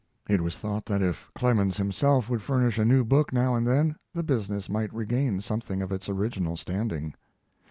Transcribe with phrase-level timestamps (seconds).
[0.27, 3.95] It was thought that if Clemens himself would furnish a new book now and then
[4.15, 7.13] the business might regain something of its original standing.